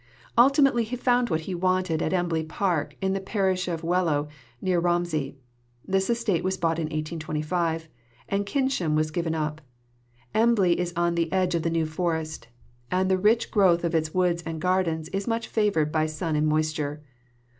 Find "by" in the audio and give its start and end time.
15.91-16.07